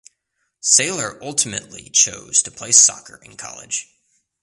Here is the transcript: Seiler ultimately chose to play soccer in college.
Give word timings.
Seiler 0.61 1.21
ultimately 1.21 1.91
chose 1.91 2.41
to 2.41 2.49
play 2.49 2.71
soccer 2.71 3.17
in 3.17 3.37
college. 3.37 3.87